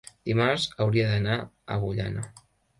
[0.29, 1.47] dimarts hauria d'anar a
[1.79, 2.29] Agullana.